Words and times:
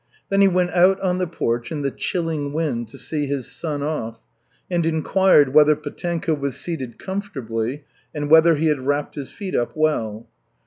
Then 0.29 0.41
he 0.41 0.47
went 0.47 0.71
out 0.71 0.99
on 1.01 1.19
the 1.19 1.27
porch 1.27 1.71
in 1.71 1.83
the 1.83 1.91
chilling 1.91 2.53
wind 2.53 2.87
to 2.87 2.97
see 2.97 3.27
his 3.27 3.51
son 3.51 3.83
off, 3.83 4.23
and 4.67 4.83
inquired 4.83 5.53
whether 5.53 5.75
Petenka 5.75 6.33
was 6.33 6.55
seated 6.59 6.97
comfortably 6.97 7.83
and 8.11 8.27
whether 8.27 8.55
he 8.55 8.65
had 8.65 8.81
wrapped 8.81 9.13
his 9.13 9.29
feet 9.31 9.53
up 9.53 9.73
well. 9.77 10.27